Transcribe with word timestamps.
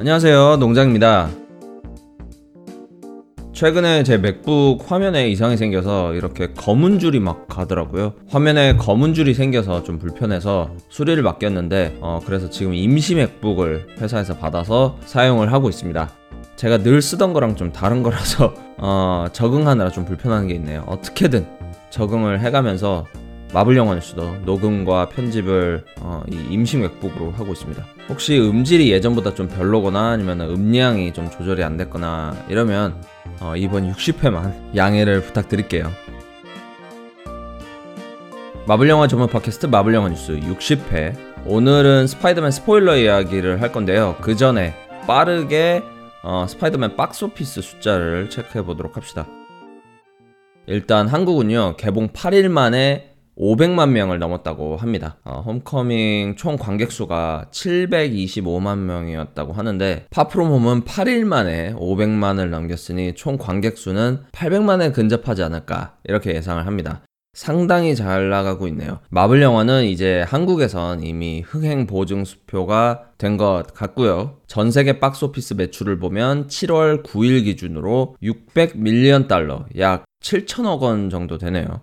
안녕하세요, 0.00 0.56
농장입니다. 0.56 1.28
최근에 3.52 4.02
제 4.02 4.16
맥북 4.16 4.78
화면에 4.88 5.28
이상이 5.28 5.58
생겨서 5.58 6.14
이렇게 6.14 6.54
검은 6.54 6.98
줄이 7.00 7.20
막 7.20 7.46
가더라고요. 7.46 8.14
화면에 8.26 8.76
검은 8.76 9.12
줄이 9.12 9.34
생겨서 9.34 9.82
좀 9.82 9.98
불편해서 9.98 10.74
수리를 10.88 11.22
맡겼는데, 11.22 11.98
어, 12.00 12.18
그래서 12.24 12.48
지금 12.48 12.72
임시 12.72 13.14
맥북을 13.14 13.96
회사에서 14.00 14.38
받아서 14.38 14.96
사용을 15.04 15.52
하고 15.52 15.68
있습니다. 15.68 16.08
제가 16.56 16.78
늘 16.78 17.02
쓰던 17.02 17.34
거랑 17.34 17.56
좀 17.56 17.70
다른 17.70 18.02
거라서, 18.02 18.54
어, 18.80 19.26
적응하느라 19.34 19.90
좀 19.90 20.06
불편한 20.06 20.46
게 20.48 20.54
있네요. 20.54 20.82
어떻게든 20.86 21.46
적응을 21.90 22.40
해가면서 22.40 23.04
마블 23.52 23.76
영화 23.76 23.94
뉴스도 23.96 24.24
녹음과 24.46 25.10
편집을 25.10 25.84
어, 26.00 26.22
이 26.32 26.36
임시 26.50 26.78
맥북으로 26.78 27.32
하고 27.32 27.52
있습니다. 27.52 27.84
혹시 28.10 28.38
음질이 28.40 28.90
예전보다 28.90 29.34
좀 29.34 29.46
별로거나 29.46 30.10
아니면 30.10 30.40
음량이 30.40 31.12
좀 31.12 31.30
조절이 31.30 31.62
안 31.62 31.76
됐거나 31.76 32.36
이러면 32.48 33.00
어, 33.40 33.54
이번 33.56 33.90
60회만 33.92 34.74
양해를 34.74 35.22
부탁드릴게요. 35.22 35.90
마블 38.66 38.88
영화 38.88 39.06
전문 39.06 39.28
팟캐스트 39.28 39.66
마블 39.66 39.94
영화 39.94 40.08
뉴스 40.08 40.32
60회 40.40 41.44
오늘은 41.46 42.08
스파이더맨 42.08 42.50
스포일러 42.50 42.96
이야기를 42.98 43.62
할 43.62 43.70
건데요. 43.70 44.16
그 44.20 44.34
전에 44.34 44.74
빠르게 45.06 45.80
어, 46.24 46.46
스파이더맨 46.48 46.96
박스오피스 46.96 47.62
숫자를 47.62 48.28
체크해 48.28 48.64
보도록 48.64 48.96
합시다. 48.96 49.28
일단 50.66 51.06
한국은요 51.06 51.76
개봉 51.76 52.08
8일 52.08 52.48
만에 52.48 53.09
500만 53.40 53.90
명을 53.90 54.18
넘었다고 54.18 54.76
합니다. 54.76 55.16
어, 55.24 55.42
홈커밍 55.44 56.36
총 56.36 56.56
관객 56.58 56.92
수가 56.92 57.46
725만 57.50 58.78
명이었다고 58.80 59.54
하는데 59.54 60.04
파프롬홈은 60.10 60.82
8일 60.82 61.24
만에 61.24 61.72
500만을 61.74 62.50
넘겼으니 62.50 63.14
총 63.14 63.38
관객 63.38 63.78
수는 63.78 64.20
800만에 64.32 64.92
근접하지 64.92 65.42
않을까 65.42 65.96
이렇게 66.04 66.34
예상을 66.34 66.64
합니다. 66.66 67.00
상당히 67.32 67.94
잘 67.94 68.28
나가고 68.28 68.66
있네요. 68.68 68.98
마블 69.08 69.40
영화는 69.40 69.84
이제 69.84 70.22
한국에선 70.26 71.02
이미 71.02 71.42
흥행 71.46 71.86
보증 71.86 72.24
수표가 72.24 73.04
된 73.18 73.36
것 73.36 73.62
같고요. 73.72 74.38
전 74.48 74.70
세계 74.70 74.98
박스오피스 74.98 75.54
매출을 75.54 75.98
보면 76.00 76.48
7월 76.48 77.04
9일 77.04 77.44
기준으로 77.44 78.16
600밀리언 78.22 79.28
달러, 79.28 79.66
약 79.78 80.04
7천억 80.20 80.80
원 80.80 81.08
정도 81.08 81.38
되네요. 81.38 81.80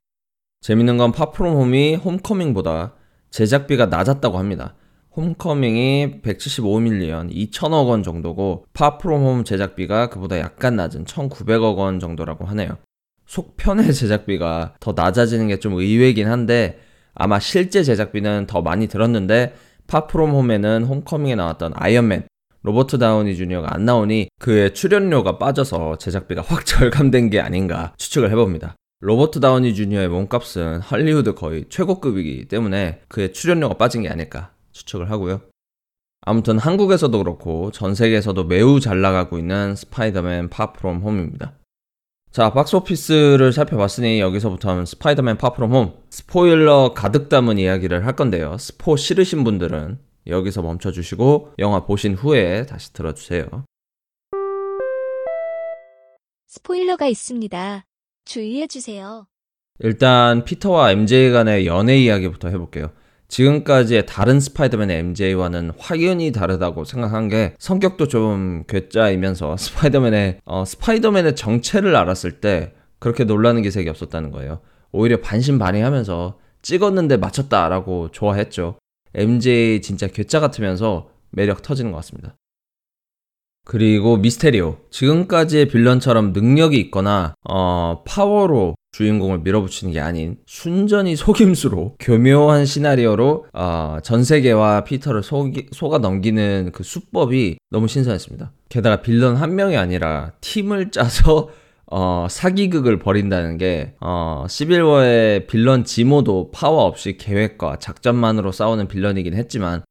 재밌는 0.61 0.97
건 0.97 1.11
파프롬홈이 1.11 1.95
홈커밍보다 1.95 2.93
제작비가 3.29 3.85
낮았다고 3.87 4.37
합니다. 4.37 4.75
홈커밍이 5.15 6.21
175밀리언 6.23 7.33
2천억 7.51 7.87
원 7.87 8.03
정도고 8.03 8.65
파프롬홈 8.73 9.43
제작비가 9.43 10.09
그보다 10.09 10.37
약간 10.39 10.75
낮은 10.75 11.05
1,900억 11.05 11.77
원 11.77 11.99
정도라고 11.99 12.45
하네요. 12.45 12.77
속편의 13.25 13.93
제작비가 13.93 14.73
더 14.79 14.93
낮아지는 14.95 15.47
게 15.47 15.57
좀 15.59 15.73
의외긴 15.73 16.27
한데 16.27 16.79
아마 17.15 17.39
실제 17.39 17.83
제작비는 17.83 18.45
더 18.47 18.61
많이 18.61 18.87
들었는데 18.87 19.55
파프롬홈에는 19.87 20.83
홈커밍에 20.83 21.35
나왔던 21.35 21.73
아이언맨 21.75 22.27
로버트 22.61 22.99
다우니 22.99 23.35
주니어가 23.35 23.73
안 23.73 23.85
나오니 23.85 24.29
그의 24.39 24.73
출연료가 24.73 25.37
빠져서 25.39 25.97
제작비가 25.97 26.43
확 26.45 26.65
절감된 26.65 27.29
게 27.31 27.39
아닌가 27.41 27.93
추측을 27.97 28.29
해봅니다. 28.31 28.75
로버트 28.99 29.39
다우니 29.41 29.75
주니어의 29.75 30.07
몸값은 30.09 30.79
할리우드 30.79 31.35
거의 31.35 31.65
최고급이기 31.69 32.45
때문에 32.47 33.01
그의 33.07 33.31
출연료가 33.31 33.75
빠진 33.75 34.01
게 34.01 34.09
아닐까 34.09 34.51
추측을 34.71 35.11
하고요. 35.11 35.41
아무튼 36.21 36.57
한국에서도 36.57 37.15
그렇고 37.19 37.71
전 37.71 37.93
세계에서도 37.93 38.43
매우 38.45 38.79
잘 38.79 38.99
나가고 39.01 39.37
있는 39.37 39.75
스파이더맨 39.75 40.49
파프롬 40.49 41.01
홈입니다. 41.01 41.53
자, 42.31 42.51
박스오피스를 42.53 43.53
살펴봤으니 43.53 44.19
여기서부터는 44.19 44.85
스파이더맨 44.87 45.37
파프롬 45.37 45.71
홈 45.73 45.93
스포일러 46.09 46.93
가득 46.95 47.29
담은 47.29 47.59
이야기를 47.59 48.05
할 48.05 48.15
건데요. 48.15 48.57
스포 48.57 48.97
싫으신 48.97 49.43
분들은 49.43 49.99
여기서 50.25 50.63
멈춰주시고 50.63 51.53
영화 51.59 51.85
보신 51.85 52.15
후에 52.15 52.65
다시 52.65 52.91
들어주세요. 52.93 53.45
스포일러가 56.47 57.05
있습니다. 57.07 57.86
주의해주세요. 58.27 59.25
일단 59.79 60.43
피터와 60.43 60.91
MJ 60.91 61.31
간의 61.31 61.65
연애 61.65 61.97
이야기부터 61.97 62.49
해볼게요. 62.49 62.91
지금까지의 63.29 64.05
다른 64.05 64.39
스파이더맨의 64.39 64.99
MJ와는 64.99 65.71
확연히 65.77 66.31
다르다고 66.31 66.85
생각한 66.85 67.27
게 67.27 67.55
성격도 67.59 68.07
좀 68.07 68.63
괴짜이면서 68.67 69.57
스파이더맨의 69.57 70.39
어, 70.45 70.63
스파이더맨의 70.63 71.35
정체를 71.35 71.95
알았을 71.95 72.39
때 72.39 72.71
그렇게 72.99 73.25
놀라는 73.25 73.63
기색이 73.63 73.89
없었다는 73.89 74.31
거예요. 74.31 74.61
오히려 74.91 75.19
반신반의하면서 75.19 76.39
찍었는데 76.61 77.17
맞췄다라고 77.17 78.09
좋아했죠. 78.11 78.77
MJ 79.13 79.81
진짜 79.81 80.07
괴짜 80.07 80.39
같으면서 80.39 81.09
매력 81.31 81.61
터지는 81.61 81.91
것 81.91 81.97
같습니다. 81.97 82.33
그리고 83.67 84.15
미스테리오. 84.17 84.77
지금까지의 84.91 85.67
빌런처럼 85.67 86.31
능력이 86.31 86.77
있거나, 86.85 87.33
어, 87.49 88.01
파워로 88.07 88.75
주인공을 88.93 89.39
밀어붙이는 89.39 89.91
게 89.93 89.99
아닌 89.99 90.37
순전히 90.47 91.15
속임수로 91.17 91.97
교묘한 91.99 92.65
시나리오로 92.65 93.45
어, 93.53 93.97
전 94.01 94.23
세계와 94.23 94.85
피터를 94.85 95.21
속이, 95.21 95.67
속아 95.71 95.99
넘기는 95.99 96.71
그 96.73 96.81
수법이 96.83 97.57
너무 97.69 97.87
신선했습니다. 97.87 98.51
게다가 98.69 99.01
빌런 99.01 99.35
한 99.35 99.55
명이 99.55 99.77
아니라 99.77 100.31
팀을 100.41 100.89
짜서 100.89 101.49
어, 101.91 102.25
사기극을 102.27 102.97
벌인다는 102.97 103.57
게 103.59 103.93
어, 104.01 104.45
시빌워의 104.49 105.45
빌런 105.45 105.83
지모도 105.83 106.49
파워 106.51 106.85
없이 106.85 107.17
계획과 107.17 107.75
작전만으로 107.77 108.51
싸우는 108.51 108.87
빌런이긴 108.87 109.35
했지만 109.35 109.83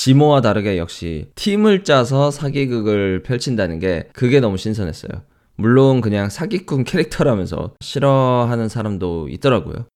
지모와 0.00 0.42
다르게 0.42 0.78
역시 0.78 1.26
팀을 1.34 1.82
짜서 1.82 2.30
사기극을 2.30 3.24
펼친다는 3.24 3.80
게 3.80 4.06
그게 4.12 4.38
너무 4.38 4.56
신선했어요. 4.56 5.10
물론 5.56 6.00
그냥 6.00 6.28
사기꾼 6.30 6.84
캐릭터라면서 6.84 7.74
싫어하는 7.80 8.68
사람도 8.68 9.26
있더라고요. 9.28 9.86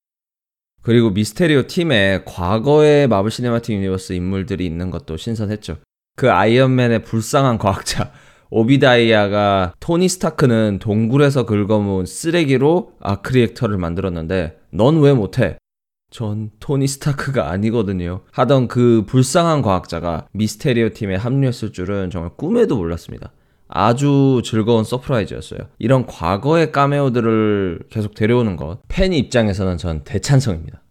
그리고 0.83 1.11
미스테리오 1.11 1.69
팀에 1.69 2.23
과거의 2.25 3.07
마블 3.07 3.31
시네마틱 3.31 3.77
유니버스 3.77 4.15
인물들이 4.15 4.67
있는 4.67 4.91
것도 4.91 5.17
신선했죠. 5.17 5.77
그 6.17 6.33
아이언맨의 6.33 7.03
불쌍한 7.05 7.59
과학자 7.59 8.11
오비다이아가 8.51 9.75
토니 9.79 10.09
스타크는 10.09 10.81
동굴에서 10.83 11.47
긁어모은 11.47 12.07
쓰레기로 12.07 12.95
아크리액터를 13.01 13.79
만들었는데 13.79 14.59
넌 14.75 15.01
왜 15.01 15.13
못해? 15.13 15.59
전 16.13 16.51
토니 16.61 16.87
스타크가 16.87 17.51
아니거든요. 17.51 18.21
하던 18.33 18.69
그 18.69 19.03
불쌍한 19.07 19.63
과학자가 19.63 20.27
미스테리오 20.33 20.91
팀에 20.91 21.15
합류했을 21.17 21.73
줄은 21.73 22.11
정말 22.11 22.31
꿈에도 22.37 22.77
몰랐습니다. 22.77 23.33
아주 23.67 24.43
즐거운 24.45 24.85
서프라이즈였어요. 24.85 25.59
이런 25.79 26.05
과거의 26.07 26.71
까메오들을 26.71 27.85
계속 27.91 28.15
데려오는 28.15 28.57
것, 28.57 28.81
팬 28.89 29.15
입장에서는 29.15 29.79
전 29.79 30.05
대찬성입니다. 30.05 30.83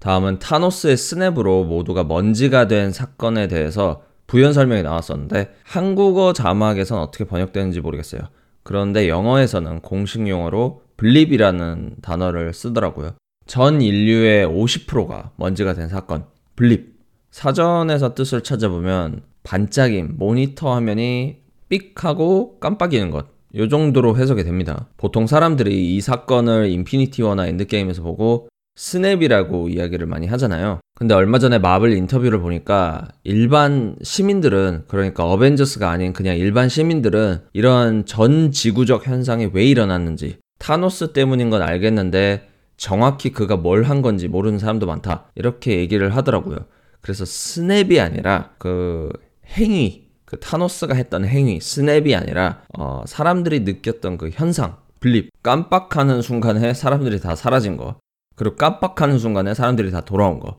다음은 0.00 0.38
타노스의 0.38 0.98
스냅으로 0.98 1.64
모두가 1.64 2.04
먼지가 2.04 2.68
된 2.68 2.92
사건에 2.92 3.48
대해서 3.48 4.02
부연 4.26 4.52
설명이 4.52 4.82
나왔었는데 4.82 5.50
한국어 5.64 6.34
자막에선 6.34 6.98
어떻게 6.98 7.24
번역되는지 7.24 7.80
모르겠어요. 7.80 8.20
그런데 8.64 9.08
영어에서는 9.08 9.80
공식 9.80 10.28
용어로 10.28 10.82
블립이라는 10.98 11.96
단어를 12.02 12.52
쓰더라고요. 12.52 13.12
전 13.48 13.80
인류의 13.82 14.46
50%가 14.46 15.30
먼지가 15.36 15.72
된 15.72 15.88
사건, 15.88 16.24
블립. 16.54 16.98
사전에서 17.30 18.14
뜻을 18.14 18.42
찾아보면 18.42 19.22
반짝임, 19.42 20.16
모니터 20.18 20.74
화면이 20.74 21.36
삑하고 21.70 22.58
깜빡이는 22.60 23.10
것. 23.10 23.26
요 23.54 23.66
정도로 23.68 24.18
해석이 24.18 24.44
됩니다. 24.44 24.86
보통 24.98 25.26
사람들이 25.26 25.96
이 25.96 26.00
사건을 26.02 26.68
인피니티 26.68 27.22
워나 27.22 27.46
엔드게임에서 27.46 28.02
보고 28.02 28.48
스냅이라고 28.76 29.70
이야기를 29.70 30.06
많이 30.06 30.26
하잖아요. 30.26 30.80
근데 30.94 31.14
얼마 31.14 31.38
전에 31.38 31.58
마블 31.58 31.92
인터뷰를 31.96 32.40
보니까 32.42 33.08
일반 33.24 33.96
시민들은 34.02 34.84
그러니까 34.88 35.24
어벤져스가 35.24 35.88
아닌 35.88 36.12
그냥 36.12 36.36
일반 36.36 36.68
시민들은 36.68 37.38
이런 37.54 38.04
전 38.04 38.52
지구적 38.52 39.06
현상이 39.06 39.48
왜 39.54 39.64
일어났는지 39.64 40.36
타노스 40.58 41.12
때문인 41.14 41.48
건 41.48 41.62
알겠는데 41.62 42.46
정확히 42.78 43.32
그가 43.32 43.56
뭘 43.58 43.82
한 43.84 44.00
건지 44.00 44.26
모르는 44.28 44.58
사람도 44.58 44.86
많다. 44.86 45.26
이렇게 45.34 45.76
얘기를 45.76 46.14
하더라고요. 46.16 46.56
그래서 47.02 47.24
스냅이 47.26 48.00
아니라 48.00 48.50
그 48.56 49.10
행위, 49.46 50.08
그 50.24 50.38
타노스가 50.40 50.94
했던 50.94 51.26
행위, 51.26 51.60
스냅이 51.60 52.14
아니라 52.14 52.62
어, 52.78 53.02
사람들이 53.04 53.60
느꼈던 53.60 54.16
그 54.16 54.30
현상, 54.32 54.76
블립, 55.00 55.30
깜빡하는 55.42 56.22
순간에 56.22 56.72
사람들이 56.72 57.20
다 57.20 57.34
사라진 57.34 57.76
거, 57.76 57.96
그리고 58.36 58.56
깜빡하는 58.56 59.18
순간에 59.18 59.52
사람들이 59.54 59.90
다 59.90 60.00
돌아온 60.00 60.38
거. 60.40 60.56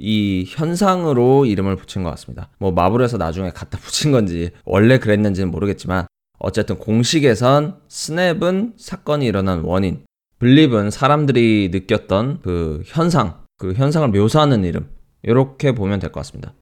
이 0.00 0.44
현상으로 0.48 1.44
이름을 1.44 1.76
붙인 1.76 2.02
것 2.02 2.10
같습니다. 2.10 2.48
뭐 2.58 2.70
마블에서 2.70 3.16
나중에 3.18 3.50
갖다 3.50 3.78
붙인 3.78 4.12
건지 4.12 4.50
원래 4.64 4.98
그랬는지는 4.98 5.50
모르겠지만 5.50 6.06
어쨌든 6.38 6.78
공식에선 6.78 7.80
스냅은 7.88 8.74
사건이 8.76 9.26
일어난 9.26 9.60
원인, 9.62 10.04
블립은 10.38 10.90
사람들이 10.90 11.70
느꼈던 11.72 12.40
그 12.42 12.82
현상, 12.86 13.42
그 13.56 13.72
현상을 13.72 14.06
묘사하는 14.12 14.64
이름. 14.64 14.88
이렇게 15.24 15.72
보면 15.72 15.98
될 15.98 16.12
것 16.12 16.20
같습니다. 16.20 16.54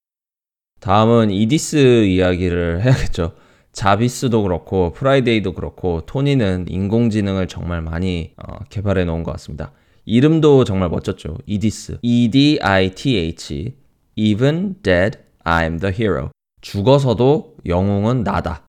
다음은 0.80 1.30
이디스 1.30 2.04
이야기를 2.04 2.82
해야겠죠. 2.82 3.32
자비스도 3.72 4.42
그렇고 4.44 4.92
프라이데이도 4.94 5.52
그렇고 5.52 6.00
토니는 6.06 6.66
인공지능을 6.68 7.46
정말 7.48 7.82
많이 7.82 8.32
어, 8.38 8.60
개발해 8.70 9.04
놓은 9.04 9.22
것 9.22 9.32
같습니다. 9.32 9.72
이름도 10.06 10.64
정말 10.64 10.88
멋졌죠. 10.88 11.36
이디스. 11.44 11.98
E-D-I-T-H. 12.00 13.74
Even 14.14 14.76
dead, 14.82 15.18
I'm 15.44 15.78
the 15.78 15.92
hero. 15.94 16.30
죽어서도 16.62 17.56
영웅은 17.66 18.24
나다. 18.24 18.66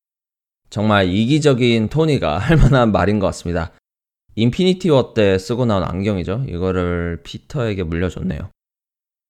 정말 0.68 1.08
이기적인 1.08 1.88
토니가 1.88 2.36
할 2.36 2.58
만한 2.58 2.92
말인 2.92 3.18
것 3.20 3.26
같습니다. 3.28 3.72
인피니티 4.38 4.90
워 4.90 5.14
때 5.14 5.36
쓰고 5.36 5.66
나온 5.66 5.82
안경이죠. 5.82 6.44
이거를 6.48 7.20
피터에게 7.24 7.82
물려줬네요. 7.82 8.38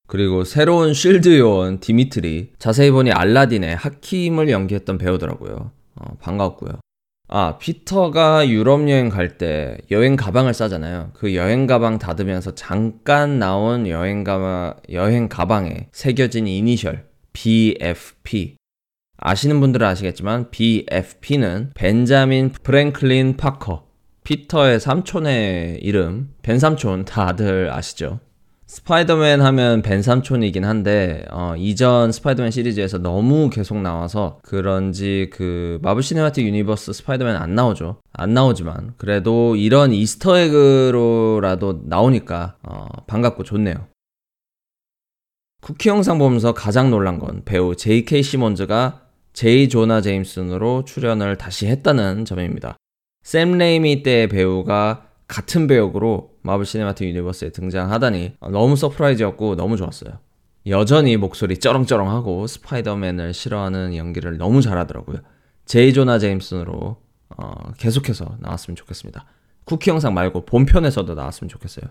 그리고 0.06 0.44
새로운 0.44 0.92
쉴드 0.92 1.38
요원 1.38 1.80
디미트리 1.80 2.52
자세히 2.58 2.90
보니 2.90 3.10
알라딘의 3.12 3.74
하킴을 3.76 4.50
연기했던 4.50 4.98
배우더라고요. 4.98 5.70
어, 5.96 6.16
반갑고요 6.20 6.78
아, 7.30 7.58
피터가 7.58 8.48
유럽 8.48 8.88
여행 8.88 9.08
갈 9.08 9.38
때 9.38 9.78
여행 9.90 10.16
가방을 10.16 10.52
싸잖아요. 10.52 11.10
그 11.14 11.34
여행 11.34 11.66
가방 11.66 11.98
닫으면서 11.98 12.54
잠깐 12.54 13.38
나온 13.38 13.86
여행 13.86 14.24
가방 14.24 14.74
여행 14.92 15.28
가방에 15.28 15.88
새겨진 15.92 16.46
이니셜 16.46 17.06
BFP. 17.32 18.56
아시는 19.18 19.60
분들은 19.60 19.86
아시겠지만 19.86 20.50
BFP는 20.50 21.70
벤자민 21.74 22.50
프랭클린 22.52 23.36
파커 23.36 23.87
피터의 24.28 24.78
삼촌의 24.78 25.78
이름, 25.80 26.28
벤 26.42 26.58
삼촌 26.58 27.06
다들 27.06 27.72
아시죠? 27.72 28.20
스파이더맨 28.66 29.40
하면 29.40 29.80
벤 29.80 30.02
삼촌이긴 30.02 30.66
한데 30.66 31.24
어, 31.30 31.54
이전 31.56 32.12
스파이더맨 32.12 32.50
시리즈에서 32.50 32.98
너무 32.98 33.48
계속 33.48 33.78
나와서 33.80 34.38
그런지 34.42 35.30
그 35.32 35.78
마블 35.80 36.02
시네마틱 36.02 36.44
유니버스 36.46 36.92
스파이더맨 36.92 37.36
안 37.36 37.54
나오죠. 37.54 37.96
안 38.12 38.34
나오지만 38.34 38.92
그래도 38.98 39.56
이런 39.56 39.94
이스터에그로라도 39.94 41.84
나오니까 41.86 42.56
어, 42.64 42.84
반갑고 43.06 43.44
좋네요. 43.44 43.86
쿠키 45.62 45.88
영상 45.88 46.18
보면서 46.18 46.52
가장 46.52 46.90
놀란 46.90 47.18
건 47.18 47.40
배우 47.46 47.74
J.K. 47.74 48.22
시몬즈가 48.22 49.04
제이 49.32 49.70
조나 49.70 50.02
제임슨으로 50.02 50.84
출연을 50.84 51.36
다시 51.36 51.66
했다는 51.68 52.26
점입니다. 52.26 52.76
샘 53.22 53.58
레이미 53.58 54.02
때 54.02 54.26
배우가 54.28 55.06
같은 55.26 55.66
배역으로 55.66 56.30
마블 56.42 56.64
시네마틱 56.64 57.08
유니버스에 57.08 57.50
등장하다니 57.50 58.36
너무 58.52 58.76
서프라이즈였고 58.76 59.56
너무 59.56 59.76
좋았어요. 59.76 60.18
여전히 60.66 61.16
목소리 61.16 61.58
쩌렁쩌렁하고 61.58 62.46
스파이더맨을 62.46 63.34
싫어하는 63.34 63.96
연기를 63.96 64.38
너무 64.38 64.62
잘하더라고요. 64.62 65.18
제이 65.66 65.92
조나 65.92 66.18
제임슨으로 66.18 66.96
어, 67.36 67.72
계속해서 67.78 68.36
나왔으면 68.40 68.76
좋겠습니다. 68.76 69.26
쿠키 69.64 69.90
영상 69.90 70.14
말고 70.14 70.46
본편에서도 70.46 71.14
나왔으면 71.14 71.48
좋겠어요. 71.50 71.86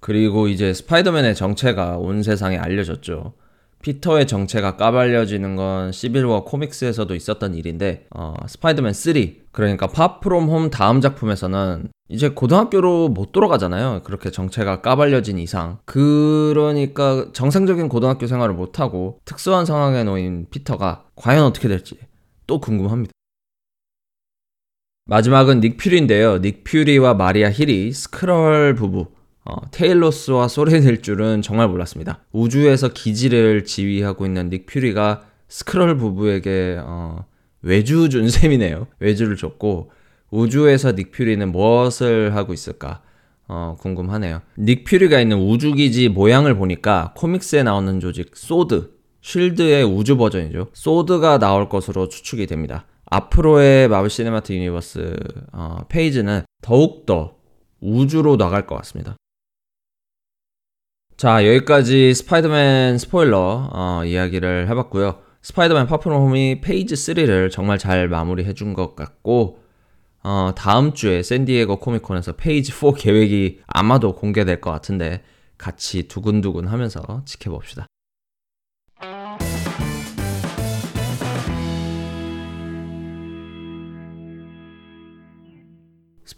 그리고 0.00 0.48
이제 0.48 0.74
스파이더맨의 0.74 1.34
정체가 1.36 1.98
온 1.98 2.22
세상에 2.22 2.56
알려졌죠. 2.56 3.34
피터의 3.82 4.26
정체가 4.26 4.76
까발려지는 4.76 5.54
건 5.56 5.92
시빌워 5.92 6.44
코믹스에서도 6.44 7.14
있었던 7.14 7.54
일인데 7.54 8.06
어, 8.14 8.34
스파이더맨 8.48 8.92
3 8.92 9.14
그러니까 9.52 9.86
파프롬 9.86 10.48
홈 10.48 10.70
다음 10.70 11.00
작품에서는 11.00 11.88
이제 12.08 12.28
고등학교로 12.28 13.08
못 13.10 13.32
돌아가잖아요. 13.32 14.00
그렇게 14.02 14.30
정체가 14.30 14.80
까발려진 14.80 15.38
이상. 15.38 15.78
그러니까 15.84 17.26
정상적인 17.32 17.88
고등학교 17.88 18.26
생활을 18.26 18.54
못하고 18.54 19.18
특수한 19.24 19.66
상황에 19.66 20.04
놓인 20.04 20.46
피터가 20.50 21.04
과연 21.16 21.44
어떻게 21.44 21.68
될지 21.68 21.96
또 22.46 22.60
궁금합니다. 22.60 23.12
마지막은 25.06 25.60
닉 25.60 25.76
퓨리인데요. 25.76 26.38
닉 26.40 26.64
퓨리와 26.64 27.14
마리아 27.14 27.50
힐이 27.50 27.92
스크럴 27.92 28.74
부부 28.74 29.06
어, 29.48 29.54
테일러스와 29.70 30.46
소렌일 30.46 31.00
줄은 31.00 31.40
정말 31.40 31.68
몰랐습니다. 31.68 32.18
우주에서 32.32 32.92
기지를 32.92 33.64
지휘하고 33.64 34.26
있는 34.26 34.50
닉 34.50 34.66
퓨리가 34.66 35.22
스크럴 35.48 35.96
부부에게 35.96 36.78
어, 36.84 37.24
외주 37.62 38.10
준 38.10 38.28
셈이네요. 38.28 38.88
외주를 38.98 39.36
줬고 39.36 39.90
우주에서 40.30 40.92
닉 40.92 41.12
퓨리는 41.12 41.50
무엇을 41.50 42.36
하고 42.36 42.52
있을까? 42.52 43.00
어, 43.48 43.76
궁금하네요. 43.80 44.42
닉 44.58 44.84
퓨리가 44.84 45.18
있는 45.18 45.38
우주기지 45.38 46.10
모양을 46.10 46.54
보니까 46.54 47.14
코믹스에 47.16 47.62
나오는 47.62 48.00
조직 48.00 48.36
소드, 48.36 48.90
쉴드의 49.22 49.82
우주 49.82 50.18
버전이죠. 50.18 50.66
소드가 50.74 51.38
나올 51.38 51.70
것으로 51.70 52.08
추측이 52.08 52.46
됩니다. 52.46 52.84
앞으로의 53.06 53.88
마블 53.88 54.10
시네마틱 54.10 54.58
유니버스 54.58 55.16
어, 55.52 55.78
페이지는 55.88 56.42
더욱더 56.60 57.36
우주로 57.80 58.36
나갈 58.36 58.66
것 58.66 58.76
같습니다. 58.76 59.16
자, 61.18 61.44
여기까지 61.48 62.14
스파이더맨 62.14 62.96
스포일러 62.96 63.68
어, 63.72 64.02
이야기를 64.04 64.68
해봤고요. 64.70 65.16
스파이더맨 65.42 65.88
파프홈이 65.88 66.60
페이지 66.60 66.94
3를 66.94 67.50
정말 67.50 67.76
잘 67.76 68.06
마무리해 68.06 68.54
준것 68.54 68.94
같고 68.94 69.58
어, 70.22 70.52
다음 70.56 70.92
주에 70.92 71.24
샌디에고 71.24 71.80
코믹콘에서 71.80 72.34
페이지 72.36 72.70
4 72.70 72.92
계획이 72.96 73.62
아마도 73.66 74.14
공개될 74.14 74.60
것 74.60 74.70
같은데 74.70 75.24
같이 75.58 76.06
두근두근 76.06 76.68
하면서 76.68 77.22
지켜봅시다. 77.24 77.86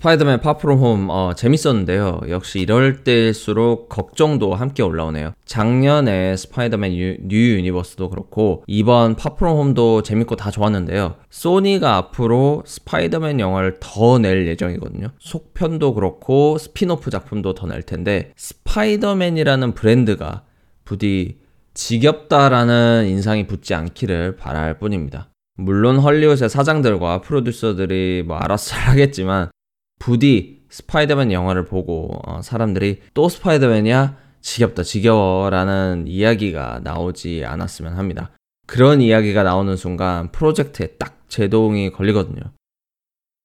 스파이더맨 0.00 0.40
파프롬 0.40 0.78
홈 0.78 1.08
어, 1.10 1.34
재밌었는데요. 1.36 2.20
역시 2.30 2.60
이럴 2.60 3.04
때일수록 3.04 3.90
걱정도 3.90 4.54
함께 4.54 4.82
올라오네요. 4.82 5.34
작년에 5.44 6.38
스파이더맨 6.38 6.94
유, 6.96 7.16
뉴 7.20 7.56
유니버스도 7.58 8.08
그렇고 8.08 8.64
이번 8.66 9.14
파프롬 9.16 9.58
홈도 9.58 10.02
재밌고 10.02 10.36
다 10.36 10.50
좋았는데요. 10.50 11.16
소니가 11.28 11.96
앞으로 11.96 12.62
스파이더맨 12.66 13.40
영화를 13.40 13.76
더 13.80 14.10
낼 14.20 14.46
예정이거든요. 14.48 15.08
속편도 15.20 15.94
그렇고 15.94 16.56
스피노프 16.58 17.10
작품도 17.10 17.52
더 17.54 17.66
낼 17.66 17.82
텐데 17.82 18.32
스파이더맨이라는 18.36 19.72
브랜드가 19.74 20.42
부디 20.86 21.38
지겹다라는 21.74 23.06
인상이 23.06 23.46
붙지 23.46 23.74
않기를 23.74 24.36
바랄 24.36 24.78
뿐입니다. 24.78 25.28
물론 25.58 25.98
헐리우드의 25.98 26.48
사장들과 26.48 27.20
프로듀서들이 27.20 28.24
뭐 28.26 28.36
알아서 28.38 28.70
잘하겠지만 28.74 29.50
부디 30.00 30.62
스파이더맨 30.70 31.30
영화를 31.30 31.66
보고 31.66 32.10
어, 32.24 32.42
사람들이 32.42 33.02
또 33.14 33.28
스파이더맨이야 33.28 34.16
지겹다 34.40 34.82
지겨워라는 34.82 36.06
이야기가 36.08 36.80
나오지 36.82 37.44
않았으면 37.46 37.94
합니다. 37.96 38.30
그런 38.66 39.02
이야기가 39.02 39.42
나오는 39.42 39.76
순간 39.76 40.32
프로젝트에 40.32 40.86
딱 40.98 41.22
제동이 41.28 41.90
걸리거든요. 41.92 42.40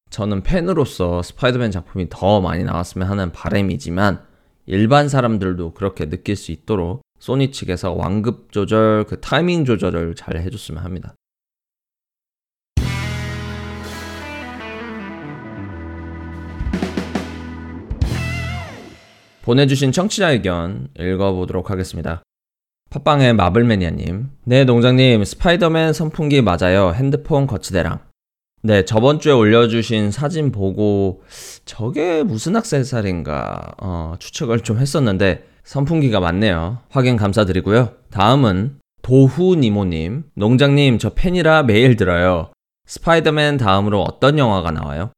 저는 0.09 0.43
팬으로서 0.43 1.21
스파이더맨 1.21 1.71
작품이 1.71 2.07
더 2.09 2.39
많이 2.39 2.63
나왔으면 2.63 3.09
하는 3.09 3.31
바램이지만 3.33 4.21
일반 4.67 5.09
사람들도 5.09 5.74
그렇게 5.74 6.07
느낄 6.07 6.38
수 6.38 6.51
있도록 6.53 7.01
소니 7.19 7.51
측에서 7.51 7.91
완급 7.91 8.51
조절, 8.51 9.03
그 9.05 9.19
타이밍 9.19 9.65
조절을 9.65 10.15
잘 10.15 10.38
해줬으면 10.39 10.83
합니다. 10.83 11.15
보내주신 19.46 19.92
청취자 19.92 20.32
의견 20.32 20.88
읽어보도록 21.00 21.70
하겠습니다. 21.70 22.24
팟빵의 22.90 23.34
마블매니아님. 23.34 24.30
네, 24.46 24.66
농장님. 24.66 25.24
스파이더맨 25.24 25.94
선풍기 25.94 26.42
맞아요. 26.42 26.94
핸드폰 26.96 27.46
거치대랑. 27.46 28.00
네, 28.64 28.86
저번 28.86 29.20
주에 29.20 29.34
올려주신 29.34 30.10
사진 30.10 30.52
보고 30.52 31.22
저게 31.66 32.24
무슨 32.24 32.56
악세사리인가 32.56 33.74
어, 33.84 34.16
추측을 34.18 34.62
좀 34.62 34.80
했었는데 34.80 35.44
선풍기가 35.64 36.20
맞네요. 36.20 36.80
확인 36.90 37.16
감사드리고요. 37.16 37.92
다음은 38.10 38.80
도후니모님. 39.04 40.24
농장님, 40.34 40.98
저 40.98 41.10
팬이라 41.12 41.64
매일 41.64 41.96
들어요. 41.98 42.52
스파이더맨 42.88 43.58
다음으로 43.58 44.02
어떤 44.02 44.40
영화가 44.40 44.72
나와요? 44.72 45.12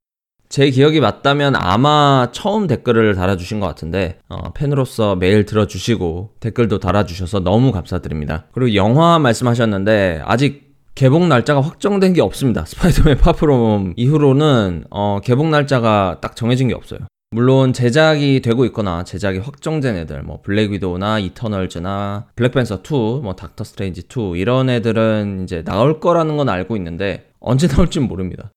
제 0.49 0.69
기억이 0.69 0.99
맞다면 1.01 1.55
아마 1.57 2.29
처음 2.31 2.67
댓글을 2.67 3.15
달아주신 3.15 3.59
것 3.59 3.67
같은데 3.67 4.19
어, 4.29 4.51
팬으로서 4.53 5.15
매일 5.15 5.45
들어주시고 5.45 6.35
댓글도 6.39 6.79
달아주셔서 6.79 7.39
너무 7.41 7.71
감사드립니다. 7.71 8.45
그리고 8.53 8.73
영화 8.75 9.19
말씀하셨는데 9.19 10.21
아직 10.25 10.67
개봉 10.95 11.27
날짜가 11.29 11.61
확정된 11.61 12.13
게 12.13 12.21
없습니다. 12.21 12.63
스파이더맨 12.65 13.17
파프롬 13.17 13.93
이후로는 13.97 14.85
어, 14.89 15.19
개봉 15.23 15.51
날짜가 15.51 16.19
딱 16.21 16.35
정해진 16.35 16.69
게 16.69 16.73
없어요. 16.73 17.01
물론 17.31 17.73
제작이 17.73 18.39
되고 18.41 18.63
있거나 18.65 19.03
제작이 19.03 19.39
확정된 19.39 19.97
애들 19.97 20.23
뭐 20.23 20.39
블랙 20.41 20.71
위도우나 20.71 21.19
이터널즈나 21.19 22.27
블랙팬서 22.37 22.83
2, 22.89 22.93
뭐 23.21 23.35
닥터 23.37 23.65
스트레인지 23.65 24.03
2 24.09 24.39
이런 24.39 24.69
애들은 24.69 25.41
이제 25.43 25.61
나올 25.61 25.99
거라는 25.99 26.37
건 26.37 26.47
알고 26.47 26.77
있는데 26.77 27.25
언제 27.41 27.67
나올진 27.67 28.03
모릅니다. 28.03 28.49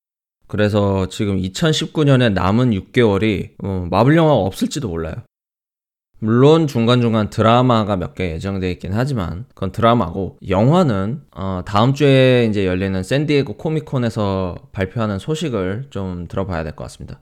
그래서 0.51 1.07
지금 1.07 1.41
2019년에 1.41 2.33
남은 2.33 2.71
6개월이 2.73 3.51
어, 3.65 3.87
마블 3.89 4.17
영화가 4.17 4.35
없을지도 4.35 4.89
몰라요. 4.89 5.15
물론 6.19 6.67
중간중간 6.67 7.31
드라마가 7.31 7.97
몇 7.97 8.15
개예정되어 8.17 8.69
있긴 8.73 8.93
하지만 8.93 9.47
그건 9.55 9.71
드라마고 9.71 10.39
영화는 10.47 11.23
어, 11.37 11.63
다음 11.65 11.95
주에 11.95 12.47
이제 12.51 12.67
열리는 12.67 13.01
샌디에고 13.01 13.55
코미콘에서 13.55 14.57
발표하는 14.73 15.19
소식을 15.21 15.87
좀 15.91 16.27
들어봐야 16.27 16.65
될 16.65 16.75
것 16.75 16.83
같습니다. 16.85 17.21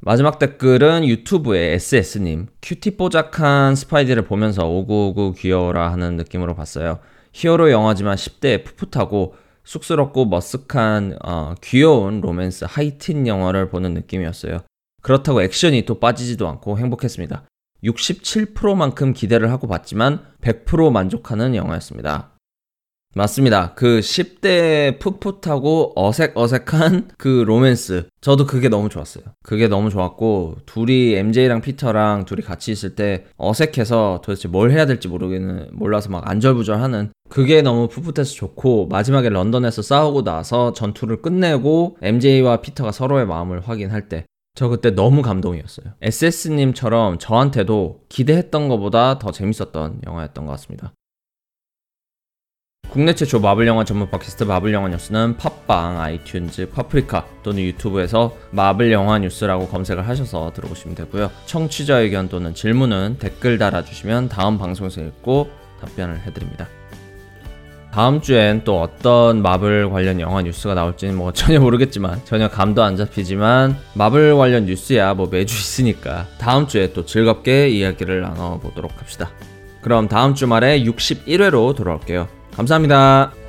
마지막 0.00 0.40
댓글은 0.40 1.06
유튜브의 1.06 1.74
SS님 1.76 2.48
큐티 2.60 2.96
뽀작한 2.96 3.76
스파이디를 3.76 4.22
보면서 4.24 4.66
오구오구 4.68 5.34
귀여워라 5.38 5.92
하는 5.92 6.16
느낌으로 6.16 6.56
봤어요. 6.56 6.98
히어로 7.34 7.70
영화지만 7.70 8.16
10대에 8.16 8.64
풋풋하고 8.64 9.36
쑥스럽고 9.64 10.26
머쓱한 10.28 11.18
어, 11.24 11.54
귀여운 11.60 12.20
로맨스 12.20 12.66
하이틴 12.68 13.26
영화를 13.26 13.68
보는 13.70 13.94
느낌이었어요. 13.94 14.58
그렇다고 15.02 15.42
액션이 15.42 15.84
또 15.86 15.98
빠지지도 16.00 16.48
않고 16.48 16.78
행복했습니다. 16.78 17.44
67%만큼 17.84 19.12
기대를 19.12 19.50
하고 19.50 19.66
봤지만 19.66 20.24
100% 20.42 20.90
만족하는 20.90 21.54
영화였습니다. 21.54 22.33
맞습니다. 23.16 23.72
그 23.74 24.00
10대 24.00 24.98
풋풋하고 24.98 25.92
어색어색한 25.94 27.10
그 27.16 27.44
로맨스. 27.46 28.08
저도 28.20 28.44
그게 28.46 28.68
너무 28.68 28.88
좋았어요. 28.88 29.22
그게 29.44 29.68
너무 29.68 29.88
좋았고, 29.90 30.56
둘이 30.66 31.14
MJ랑 31.14 31.60
피터랑 31.60 32.24
둘이 32.24 32.42
같이 32.42 32.72
있을 32.72 32.94
때 32.96 33.24
어색해서 33.36 34.22
도대체 34.24 34.48
뭘 34.48 34.72
해야 34.72 34.84
될지 34.86 35.06
모르겠는, 35.08 35.68
몰라서 35.72 36.10
막 36.10 36.28
안절부절 36.28 36.80
하는 36.80 37.12
그게 37.28 37.62
너무 37.62 37.86
풋풋해서 37.88 38.34
좋고, 38.34 38.88
마지막에 38.88 39.28
런던에서 39.28 39.82
싸우고 39.82 40.24
나서 40.24 40.72
전투를 40.72 41.22
끝내고, 41.22 41.98
MJ와 42.02 42.58
피터가 42.62 42.90
서로의 42.92 43.26
마음을 43.26 43.60
확인할 43.60 44.08
때. 44.08 44.26
저 44.56 44.68
그때 44.68 44.90
너무 44.90 45.22
감동이었어요. 45.22 45.94
SS님처럼 46.00 47.18
저한테도 47.18 48.02
기대했던 48.08 48.68
것보다 48.68 49.18
더 49.18 49.30
재밌었던 49.32 50.02
영화였던 50.06 50.46
것 50.46 50.52
같습니다. 50.52 50.92
국내 52.94 53.12
최초 53.12 53.40
마블 53.40 53.66
영화 53.66 53.82
전문 53.82 54.08
팟캐스트 54.08 54.44
마블 54.44 54.72
영화 54.72 54.86
뉴스는 54.88 55.36
팟빵, 55.36 55.98
아이튠즈, 55.98 56.70
파프리카 56.70 57.26
또는 57.42 57.64
유튜브에서 57.64 58.36
마블 58.52 58.92
영화 58.92 59.18
뉴스라고 59.18 59.66
검색을 59.66 60.06
하셔서 60.08 60.52
들어보시면 60.54 60.94
되고요. 60.94 61.28
청취자 61.44 61.98
의견 61.98 62.28
또는 62.28 62.54
질문은 62.54 63.16
댓글 63.18 63.58
달아주시면 63.58 64.28
다음 64.28 64.58
방송에서 64.58 65.00
읽고 65.00 65.50
답변을 65.80 66.20
해드립니다. 66.20 66.68
다음 67.92 68.20
주엔 68.20 68.62
또 68.62 68.80
어떤 68.80 69.42
마블 69.42 69.90
관련 69.90 70.20
영화 70.20 70.40
뉴스가 70.42 70.74
나올지는 70.74 71.16
뭐 71.16 71.32
전혀 71.34 71.58
모르겠지만 71.58 72.20
전혀 72.24 72.46
감도 72.48 72.84
안 72.84 72.96
잡히지만 72.96 73.76
마블 73.94 74.36
관련 74.36 74.66
뉴스야 74.66 75.14
뭐 75.14 75.26
매주 75.28 75.52
있으니까 75.52 76.28
다음 76.38 76.68
주에 76.68 76.92
또 76.92 77.04
즐겁게 77.04 77.70
이야기를 77.70 78.20
나눠보도록 78.20 78.92
합시다. 79.00 79.32
그럼 79.82 80.06
다음 80.06 80.36
주말에 80.36 80.84
61회로 80.84 81.74
돌아올게요. 81.74 82.28
감사합니다. 82.54 83.43